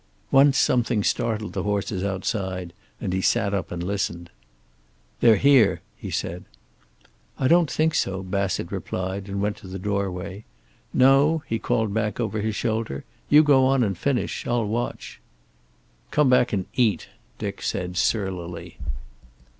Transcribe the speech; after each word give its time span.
Once 0.31 0.57
something 0.57 1.03
startled 1.03 1.53
the 1.53 1.61
horses 1.61 2.03
outside, 2.03 2.73
and 2.99 3.13
he 3.13 3.21
sat 3.21 3.53
up 3.53 3.71
and 3.71 3.83
listened. 3.83 4.31
"They're 5.19 5.35
here!" 5.35 5.81
he 5.95 6.09
said. 6.09 6.45
"I 7.37 7.47
don't 7.47 7.69
think 7.69 7.93
so," 7.93 8.23
Bassett 8.23 8.71
replied, 8.71 9.27
and 9.29 9.43
went 9.43 9.57
to 9.57 9.67
the 9.67 9.77
doorway. 9.77 10.43
"No," 10.91 11.43
he 11.45 11.59
called 11.59 11.93
back 11.93 12.19
over 12.19 12.41
his 12.41 12.55
shoulder, 12.55 13.03
"you 13.29 13.43
go 13.43 13.63
on 13.67 13.83
and 13.83 13.95
finish. 13.95 14.47
I'll 14.47 14.65
watch." 14.65 15.21
"Come 16.09 16.31
back 16.31 16.51
and 16.51 16.65
eat," 16.73 17.09
Dick 17.37 17.61
said 17.61 17.95
surlily. 17.95 18.79